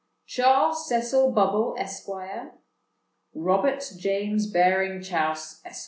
[0.25, 2.09] "Charles Cecil Bubble, Esq.
[3.35, 5.79] "Robert James Baring Chouse, Esq.